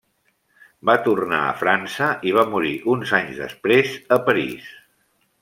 [0.89, 4.75] Va tornar a França i va morir uns anys després a París.